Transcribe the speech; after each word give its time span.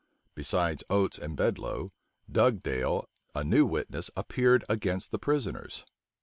Besides 0.33 0.83
Oates 0.89 1.19
and 1.19 1.37
Bedloe, 1.37 1.91
Dugdale, 2.31 3.07
a 3.35 3.43
new 3.43 3.67
witness, 3.67 4.09
appeared 4.17 4.65
against 4.67 5.11
the 5.11 5.19
prisoners. 5.19 5.85